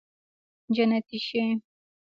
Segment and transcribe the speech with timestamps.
[0.75, 1.43] جنتي شې